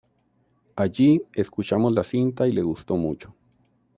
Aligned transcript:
Allí, 0.75 1.21
escuchamos 1.33 1.93
la 1.93 2.03
cinta 2.03 2.47
y 2.47 2.53
le 2.53 2.63
gustó 2.63 2.95
mucho. 2.95 3.35